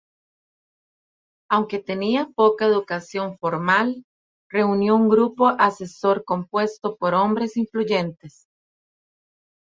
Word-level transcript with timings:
Aunque 1.51 1.77
tenía 1.77 2.31
poca 2.35 2.65
educación 2.65 3.37
formal, 3.37 4.03
reunió 4.49 4.95
un 4.95 5.09
grupo 5.09 5.49
asesor 5.49 6.23
compuesto 6.25 6.95
por 6.95 7.13
hombres 7.13 7.55
influyentes. 7.55 8.47